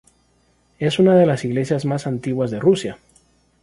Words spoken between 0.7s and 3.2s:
Es una de las iglesias más antiguas de Rusia.